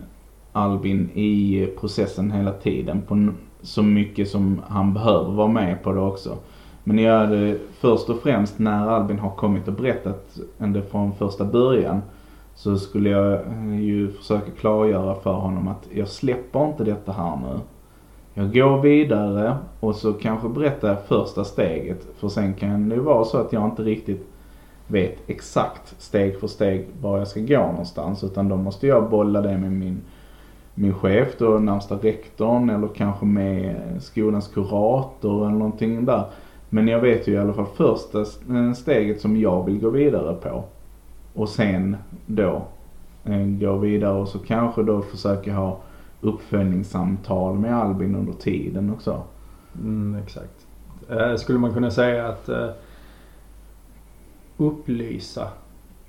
[0.51, 3.29] Albin i processen hela tiden på
[3.62, 6.38] så mycket som han behöver vara med på det också.
[6.83, 11.45] Men jag hade först och främst när Albin har kommit och berättat det från första
[11.45, 12.01] början
[12.58, 17.36] så skulle jag eh, ju försöka klargöra för honom att jag släpper inte detta här
[17.36, 17.60] nu.
[18.34, 23.02] Jag går vidare och så kanske berättar jag första steget för sen kan det ju
[23.02, 24.28] vara så att jag inte riktigt
[24.88, 29.41] vet exakt steg för steg var jag ska gå någonstans utan då måste jag bolla
[29.41, 30.02] det med min,
[30.74, 36.24] min chef då, närmsta rektorn eller kanske med skolans kurator eller någonting där.
[36.70, 40.34] Men jag vet ju i alla fall första eh, steget som jag vill gå vidare
[40.34, 40.63] på.
[41.38, 42.67] Och sen då
[43.26, 45.80] eh, gå vidare och så kanske då försöka ha
[46.21, 49.23] uppföljningssamtal med Albin under tiden också.
[49.76, 50.67] Mm, exakt.
[51.10, 52.69] Eh, skulle man kunna säga att eh,
[54.58, 55.47] upplysa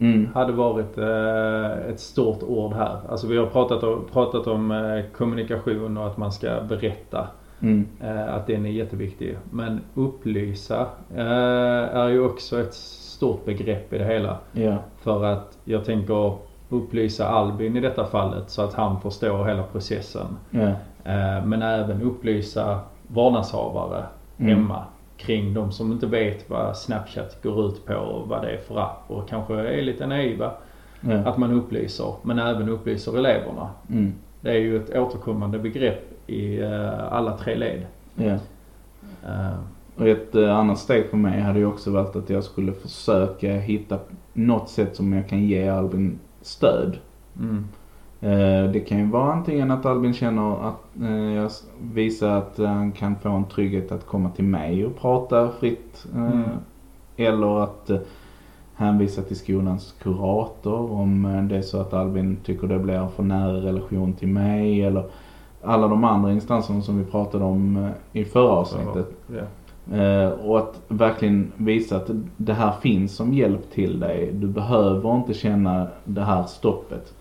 [0.01, 0.29] Mm.
[0.35, 3.01] hade varit eh, ett stort ord här.
[3.09, 7.29] Alltså vi har pratat om, pratat om kommunikation och att man ska berätta.
[7.61, 7.87] Mm.
[8.29, 9.37] Att den är jätteviktig.
[9.51, 10.87] Men upplysa
[11.17, 12.75] är ju också ett
[13.19, 14.37] stort begrepp i det hela.
[14.53, 14.77] Ja.
[15.01, 16.33] För att jag tänker
[16.69, 20.27] upplysa Albin i detta fallet så att han förstår hela processen.
[21.05, 24.05] Eh, men även upplysa vårdnadshavare
[24.41, 24.59] Mm.
[24.59, 24.85] hemma
[25.17, 28.79] kring de som inte vet vad Snapchat går ut på och vad det är för
[28.81, 30.51] app och kanske är lite naiva.
[31.01, 31.15] Ja.
[31.15, 33.71] Att man upplyser, men även upplyser eleverna.
[33.91, 34.13] Mm.
[34.41, 37.83] Det är ju ett återkommande begrepp i eh, alla tre led.
[39.27, 39.55] Eh,
[39.99, 43.53] Och ett eh, annat steg för mig hade ju också varit att jag skulle försöka
[43.53, 43.99] hitta
[44.33, 46.99] något sätt som jag kan ge Albin stöd.
[47.41, 47.65] mm,
[48.21, 52.93] Eh, det kan ju vara antingen att Albin känner att eh, jag visar att han
[52.93, 56.07] kan få en trygghet att komma till mig och prata fritt.
[56.15, 56.43] Mm.
[57.17, 57.91] Eller att
[58.75, 63.53] hänvisa till skolans kurator om det är så att Albin tycker det blir för nära
[63.53, 64.83] relation till mig.
[64.83, 65.05] Eller
[65.63, 69.07] alla de andra instanserna som vi pratade om i förra avsnittet.
[69.27, 69.37] ja.
[69.37, 69.45] Eh,
[70.43, 74.31] och att verkligen visa att det här finns som hjälp till dig.
[74.33, 77.15] Du behöver inte känna det här stoppet.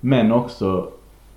[0.00, 0.88] Men också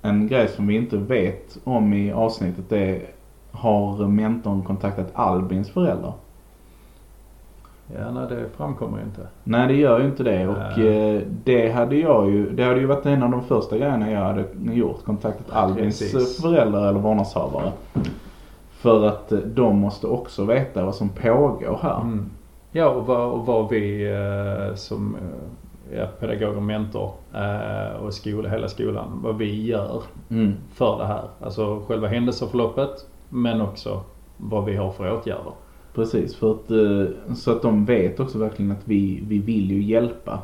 [0.02, 3.02] en grej som vi inte vet om i avsnittet är
[3.50, 6.12] har mentorn kontaktat Albins föräldrar?
[7.94, 9.26] ja, nej det framkommer ju inte.
[9.44, 12.86] Nej det gör ju inte det och eh, det hade jag ju, det hade ju
[12.86, 15.04] varit en av de första grejerna jag hade gjort.
[15.04, 16.38] Kontaktat Albins Precis.
[16.38, 17.72] eh, föräldrar eller vårdnadshavare.
[18.86, 22.00] För att eh, de måste också veta vad som pågår här.
[22.00, 22.30] Mm.
[22.72, 28.14] Ja, och vad, och vad vi eh, som eh, ja, pedagog och mentor eh, och
[28.14, 30.52] skola, hela skolan, vad vi gör Mm.
[30.74, 31.22] för det här.
[31.40, 34.00] Alltså själva händelseförloppet men också
[34.36, 35.52] vad vi har för åtgärder.
[35.94, 39.82] Precis, för att, eh, så att de vet också verkligen att vi, vi vill ju
[39.82, 40.38] hjälpa.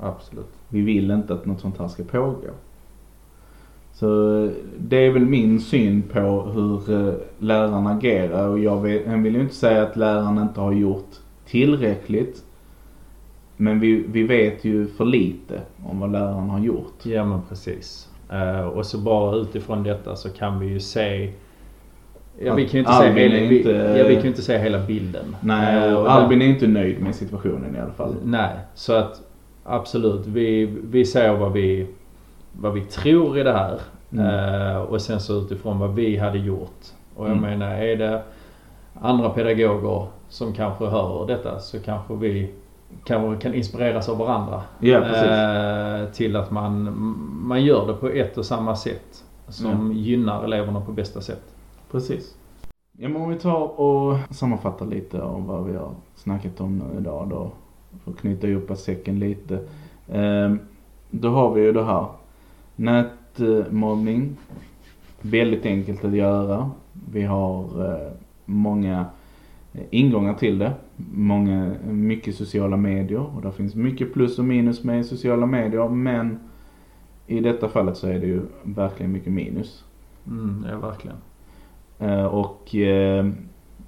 [0.00, 0.52] Absolut.
[0.68, 2.50] Vi vill inte att något sånt här ska pågå.
[3.94, 9.02] Så eh, det är väl min syn på hur eh, lärarna agerar och jag vill,
[9.06, 11.10] jag vill ju inte säga att lärarna inte har gjort
[11.46, 12.42] tillräckligt.
[13.56, 16.94] Men vi, vi vet ju för lite om vad lärarna har gjort.
[17.06, 18.08] Ja men precis.
[18.30, 21.30] Eh, och så bara utifrån detta så kan vi ju se
[22.38, 24.86] Ja, vi kan ju inte, se hela, vi, inte- ja, vi kan inte se hela
[24.86, 25.36] bilden.
[25.40, 28.14] Nej, och Albin är inte nöjd med situationen i alla fall.
[28.24, 29.22] Nej, så att
[29.64, 30.26] absolut.
[30.26, 31.86] Vi, vi ser vad vi,
[32.60, 33.80] vad vi tror i det här.
[34.12, 34.26] Mm.
[34.26, 36.84] Eh, och sen så utifrån vad vi hade gjort.
[37.16, 37.42] Och jag Mm.
[37.58, 38.22] menar är det
[39.00, 42.50] andra pedagoger som kanske hör detta så kanske vi
[43.04, 44.62] kanske kan inspireras av varandra.
[44.80, 45.22] Precis.
[45.22, 46.92] Eh, till att man,
[47.46, 49.24] man gör det på ett och samma sätt.
[49.48, 51.42] Som gynnar eleverna på bästa sätt.
[51.90, 52.34] Precis.
[52.98, 57.00] Ja, men om vi tar och sammanfattar lite av vad vi har snackat om nu
[57.00, 57.50] idag då.
[58.04, 59.58] För att knyta ihop säcken lite.
[60.12, 60.58] Ehm,
[61.10, 62.06] då har vi ju det här.
[62.76, 64.36] Nätmobbning.
[65.20, 66.70] Väldigt enkelt att göra.
[67.12, 68.12] Vi har eh,
[68.44, 69.06] många
[69.90, 70.72] ingångar till det.
[71.14, 76.38] Många, mycket sociala medier och där finns mycket plus och minus med sociala medier men
[77.26, 79.84] i detta fallet så är det ju verkligen mycket minus.
[80.26, 81.16] Mm, ja, verkligen.
[81.98, 83.26] Eh, Och eh,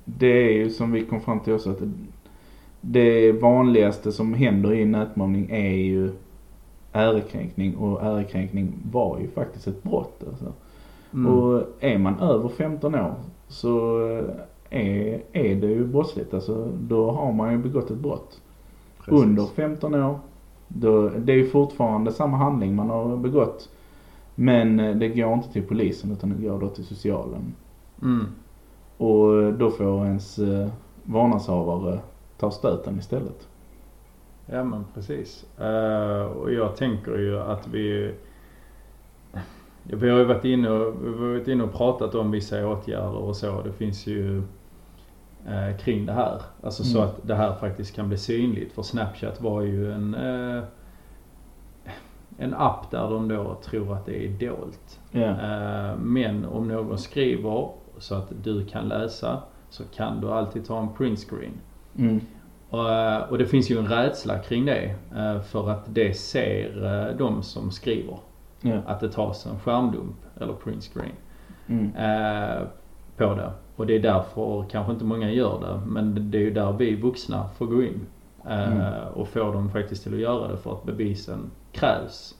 [0.05, 1.83] det är ju som vi kom fram till också att
[2.81, 6.13] det vanligaste som händer i nätmobbning är ju
[6.97, 10.53] ärekränkning och ärekränkning var ju faktiskt ett brott alltså.
[11.15, 11.33] Mm.
[11.33, 13.15] Och är man över 15 år
[13.49, 13.99] så
[14.71, 16.69] är, är det ju brottsligt alltså.
[16.81, 18.41] Då har man ju begått ett brott.
[18.99, 19.25] Precis.
[19.25, 20.19] Under 15 år,
[20.69, 23.69] då, det är ju fortfarande samma handling man har begått.
[24.35, 27.55] Men eh, det går inte till polisen utan det går då till socialen.
[28.03, 28.27] Mm.
[28.97, 30.69] Och då får ens eh,
[31.03, 32.01] vårdnadshavare
[32.39, 33.49] ta stöten istället.
[34.47, 35.45] Ja men precis.
[35.61, 38.15] Eh, och jag tänker ju att vi
[39.83, 43.63] Vi har ju varit inne och, varit inne och pratat om vissa åtgärder och så.
[43.63, 44.39] Det finns ju
[45.49, 46.43] eh, kring det här.
[46.63, 47.09] Alltså så Mm.
[47.11, 48.73] att det här faktiskt kan bli synligt.
[48.73, 50.63] För Snapchat var ju en eh,
[52.39, 55.01] en app där de då tror att det är dolt.
[55.11, 55.21] Ja.
[55.21, 60.81] Eh, Men om någon skriver så att du kan läsa så kan du alltid ta
[60.81, 61.53] en printscreen.
[61.99, 62.21] Mm.
[62.71, 64.95] Och, eh, och det finns ju en rädsla kring det.
[65.17, 68.19] eh, För att det ser eh, de som skriver.
[68.61, 68.79] Ja.
[68.87, 71.13] Att det tas en skärmdump eller printscreen
[71.69, 71.85] Mm.
[71.97, 72.63] eh,
[73.17, 73.51] på det.
[73.77, 75.81] Och det är därför kanske inte många gör det.
[75.91, 78.01] Men det är ju där vi vuxna får gå in.
[78.49, 78.83] Mm.
[79.15, 82.35] Och få dem faktiskt till att göra det för att bevisen krävs.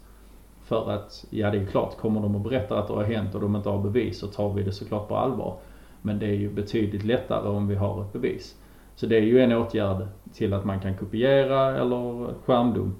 [0.65, 3.35] För att, ja det är ju klart, kommer de och berättar att det har hänt
[3.35, 5.55] och de inte har bevis så tar vi det såklart på allvar.
[6.03, 8.55] Men det är ju betydligt lättare om vi har ett bevis.
[8.97, 12.97] Så det är ju en åtgärd till att man kan kopiera eller skärmdump.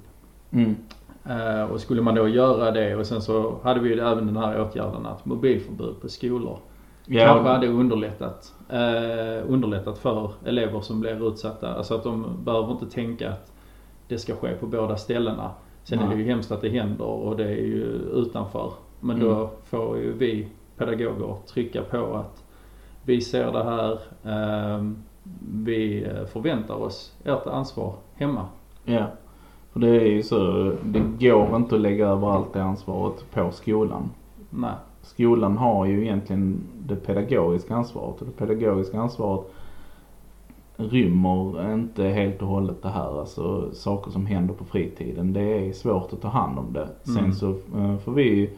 [0.51, 0.77] Mm.
[1.25, 4.37] Eh, och skulle man då göra det och sen så hade vi ju även den
[4.37, 6.59] här åtgärden att mobilförbud på skolor.
[7.07, 11.75] Ja, Kanske hade underlättat, eh, underlättat för elever som blir utsatta.
[11.75, 13.53] Alltså att de behöver inte tänka att
[14.09, 15.51] det ska ske på båda ställena.
[15.85, 18.73] Sen är det ju hemskt att det händer och det är ju utanför.
[19.01, 19.49] Men då Mm.
[19.65, 22.45] får ju vi pedagoger trycka på att
[23.03, 23.99] vi ser det här.
[24.25, 24.97] ehm,
[25.65, 28.47] vi eh, förväntar oss ert ansvar hemma.
[28.85, 29.05] Ja.
[29.73, 33.51] För det är ju så, det går inte att lägga över allt det ansvaret på
[33.51, 34.11] skolan.
[34.51, 34.75] Nej.
[35.03, 39.47] Skolan har ju egentligen det pedagogiska ansvaret och det pedagogiska ansvaret
[40.77, 43.21] rymmer inte helt och hållet det här.
[43.21, 45.33] Alltså saker som händer på fritiden.
[45.33, 46.89] Det är svårt att ta hand om det.
[47.05, 47.33] Sen Mm.
[47.33, 48.51] så eh, får vi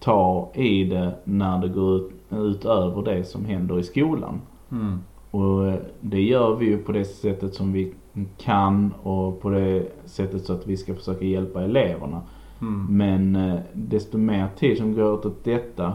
[0.00, 4.40] ta i det när det går ut, utöver det som händer i skolan.
[4.72, 4.98] Mm.
[5.34, 7.92] Och eh, det gör vi ju på det sättet som vi
[8.38, 12.22] kan och på det sättet så att vi ska försöka hjälpa eleverna.
[12.60, 12.86] Mm.
[12.96, 15.94] Men eh, desto mer tid som går åt detta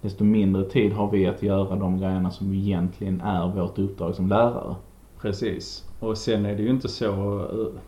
[0.00, 4.28] desto mindre tid har vi att göra de grejerna som egentligen är vårt uppdrag som
[4.28, 4.74] lärare.
[5.20, 5.84] Precis.
[6.00, 7.38] Och sen är det ju inte så...
[7.40, 7.80] eh,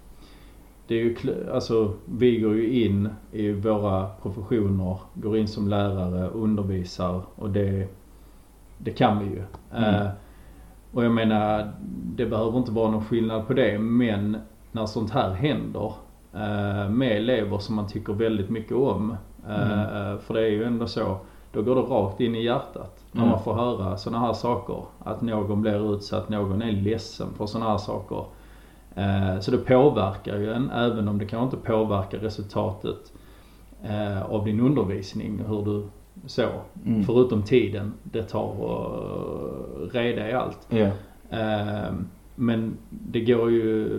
[0.87, 1.17] Det är ju,
[1.53, 7.89] alltså vi går ju in i våra professioner, går in som lärare, undervisar och det,
[8.79, 9.43] det kan vi ju.
[9.75, 10.09] Mm.
[10.97, 11.73] Och jag menar,
[12.17, 14.37] det behöver inte vara någon skillnad på det men
[14.73, 15.93] när sånt här händer
[16.35, 19.17] eh, med elever som man tycker väldigt mycket om.
[19.49, 20.19] eh, Mm.
[20.19, 21.17] För det är ju ändå så,
[21.53, 23.05] då går det rakt in i hjärtat.
[23.13, 23.31] När Mm.
[23.31, 24.83] man får höra sådana här saker.
[24.99, 28.25] Att någon blir utsatt, någon är ledsen för sådana här saker.
[28.95, 33.13] Eh, Så det påverkar ju en, även om det kanske inte påverkar resultatet
[34.29, 35.87] av din undervisning, hur du
[36.27, 36.49] så.
[36.87, 37.03] Mm.
[37.05, 38.55] Förutom tiden det tar
[39.95, 40.59] reda i allt.
[40.69, 40.91] Ja.
[41.39, 41.93] Eh,
[42.35, 43.99] Men det går ju,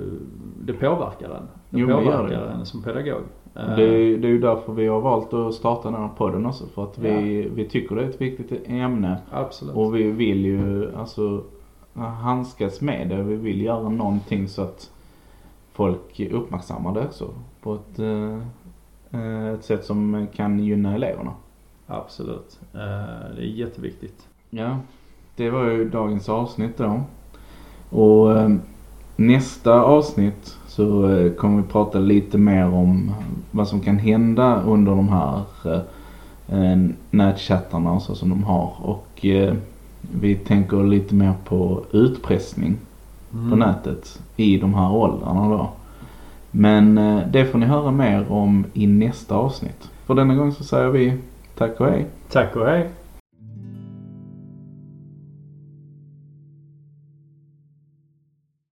[0.62, 1.48] det påverkar en.
[1.70, 2.52] Det Jo, påverkar det.
[2.52, 3.22] en som pedagog.
[3.54, 6.66] Det, är, det är ju därför vi har valt att starta den här podden också.
[6.68, 9.18] För att vi, vi tycker det är ett viktigt ämne.
[9.32, 9.76] Absolut.
[9.76, 11.44] Och vi vill ju alltså
[11.94, 13.24] handskas med det.
[13.24, 14.92] Vi vill göra någonting så att
[15.74, 17.30] folk uppmärksammar det också.
[17.62, 18.38] På ett, eh,
[19.22, 21.32] eh, ett sätt som kan gynna eleverna.
[21.88, 22.60] Absolut.
[22.74, 24.28] Eh, Det är jätteviktigt.
[24.50, 24.78] Ja,
[25.38, 27.02] det var ju dagens avsnitt då.
[27.90, 28.50] Och eh,
[29.16, 33.12] nästa avsnitt så eh, kommer vi prata lite mer om
[33.52, 36.78] vad som kan hända under de här eh,
[37.12, 38.74] nätchattarna och så som de har.
[38.82, 39.26] Och
[40.02, 42.78] vi tänker lite mer på utpressning
[43.50, 45.70] på nätet i de här åldrarna då.
[46.52, 46.96] Men
[47.32, 49.90] det får ni höra mer om i nästa avsnitt.
[50.06, 51.14] För denna gång så säger vi
[51.58, 52.06] tack och hej.
[52.32, 52.90] Tack och hej.